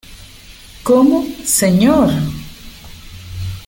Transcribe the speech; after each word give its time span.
¿cómo, 0.87 1.23
señor? 1.43 2.09